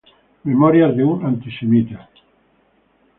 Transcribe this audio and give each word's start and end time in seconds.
Memorias 0.45 0.95
de 0.97 1.03
un 1.03 1.23
antisemita. 1.23 2.09